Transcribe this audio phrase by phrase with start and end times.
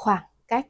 [0.00, 0.66] khoảng cách.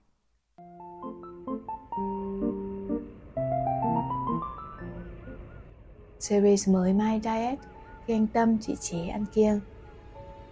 [6.19, 7.59] Series mới My Diet
[8.07, 9.61] khi anh Tâm, chị chế ăn kiêng.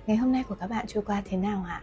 [0.06, 1.82] Ngày hôm nay của các bạn trôi qua thế nào ạ?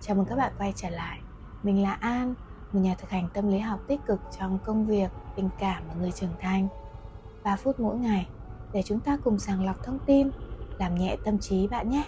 [0.00, 1.20] Chào mừng các bạn quay trở lại.
[1.62, 2.34] Mình là An,
[2.72, 5.94] một nhà thực hành tâm lý học tích cực trong công việc, tình cảm và
[5.94, 6.68] người trưởng thành.
[7.44, 8.28] 3 phút mỗi ngày,
[8.72, 10.30] để chúng ta cùng sàng lọc thông tin,
[10.78, 12.04] làm nhẹ tâm trí bạn nhé.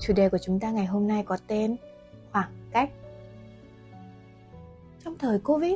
[0.00, 1.76] Chủ đề của chúng ta ngày hôm nay có tên
[2.32, 2.90] khoảng cách.
[5.04, 5.74] Trong thời covid,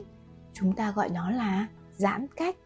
[0.52, 2.56] chúng ta gọi nó là giãn cách.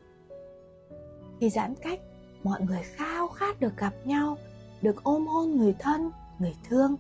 [1.41, 2.01] Khi giãn cách,
[2.45, 4.37] mọi người khao khát được gặp nhau,
[4.83, 6.97] được ôm hôn người thân, người thương.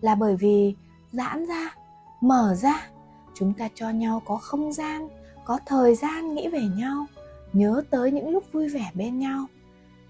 [0.00, 0.74] Là bởi vì
[1.12, 1.74] giãn ra,
[2.20, 2.90] mở ra,
[3.34, 5.08] chúng ta cho nhau có không gian,
[5.44, 7.06] có thời gian nghĩ về nhau,
[7.52, 9.46] nhớ tới những lúc vui vẻ bên nhau.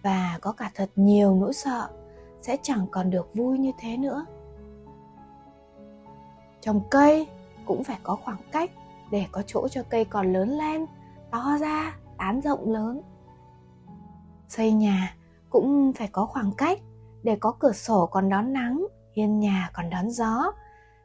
[0.02, 1.88] Và có cả thật nhiều nỗi sợ
[2.42, 4.26] sẽ chẳng còn được vui như thế nữa
[6.62, 7.26] trồng cây
[7.64, 8.70] cũng phải có khoảng cách
[9.10, 10.86] để có chỗ cho cây còn lớn lên,
[11.30, 13.00] to ra, tán rộng lớn.
[14.48, 15.14] Xây nhà
[15.50, 16.78] cũng phải có khoảng cách
[17.22, 20.52] để có cửa sổ còn đón nắng, hiên nhà còn đón gió.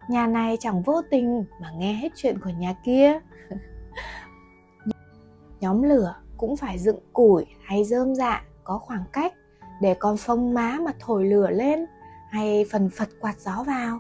[0.09, 3.19] Nhà này chẳng vô tình mà nghe hết chuyện của nhà kia.
[5.59, 9.33] Nhóm lửa cũng phải dựng củi hay rơm dạ có khoảng cách
[9.81, 11.85] để con phông má mà thổi lửa lên
[12.29, 13.99] hay phần phật quạt gió vào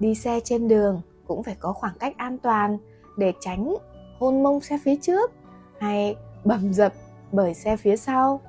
[0.00, 2.78] đi xe trên đường cũng phải có khoảng cách an toàn
[3.16, 3.74] để tránh
[4.18, 5.32] hôn mông xe phía trước
[5.80, 6.92] hay bầm dập
[7.32, 8.40] bởi xe phía sau,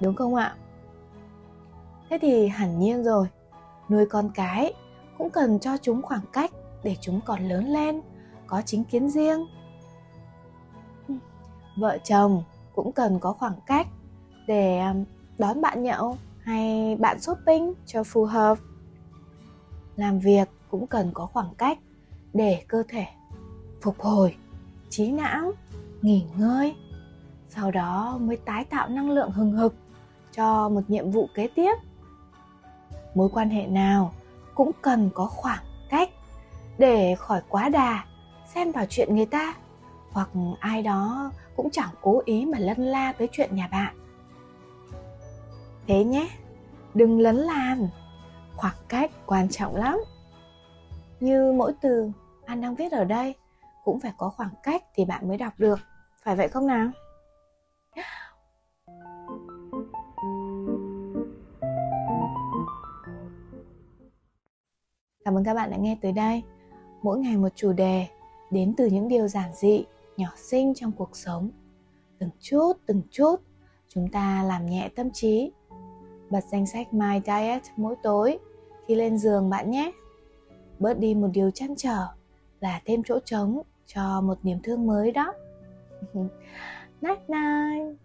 [0.00, 0.56] đúng không ạ?
[2.10, 3.26] Thế thì hẳn nhiên rồi,
[3.88, 4.72] nuôi con cái
[5.18, 6.50] cũng cần cho chúng khoảng cách
[6.82, 8.00] để chúng còn lớn lên,
[8.46, 9.46] có chính kiến riêng.
[11.76, 12.42] Vợ chồng
[12.74, 13.86] cũng cần có khoảng cách
[14.46, 14.94] để à,
[15.38, 18.58] đón bạn nhậu hay bạn shopping cho phù hợp.
[19.96, 21.78] Làm việc cũng cần có khoảng cách
[22.32, 23.06] để cơ thể
[23.82, 24.36] phục hồi,
[24.90, 25.52] trí não,
[26.02, 26.74] nghỉ ngơi.
[27.48, 29.74] Sau đó mới tái tạo năng lượng hừng hực
[30.32, 31.74] cho một nhiệm vụ kế tiếp.
[33.14, 34.12] Mối quan hệ nào
[34.54, 36.10] cũng cần có khoảng cách
[36.78, 38.04] để khỏi quá đà
[38.54, 39.54] xen vào chuyện người ta,
[40.10, 43.94] hoặc ai đó cũng chẳng cố ý mà lân la tới chuyện nhà bạn.
[45.86, 46.28] Thế nhé,
[46.94, 47.88] đừng lấn làn,
[48.56, 49.98] khoảng cách quan trọng lắm
[51.20, 52.10] như mỗi từ
[52.44, 53.34] an đang viết ở đây
[53.84, 55.78] cũng phải có khoảng cách thì bạn mới đọc được.
[56.22, 56.90] Phải vậy không nào?
[65.24, 66.42] Cảm ơn các bạn đã nghe tới đây.
[67.02, 68.06] Mỗi ngày một chủ đề
[68.50, 69.84] đến từ những điều giản dị,
[70.16, 71.50] nhỏ xinh trong cuộc sống.
[72.18, 73.36] Từng chút từng chút,
[73.88, 75.52] chúng ta làm nhẹ tâm trí.
[76.30, 78.38] Bật danh sách My Diet mỗi tối
[78.86, 79.92] khi lên giường bạn nhé
[80.78, 82.06] bớt đi một điều chăn trở
[82.60, 85.32] là thêm chỗ trống cho một niềm thương mới đó.
[87.02, 87.96] Night night.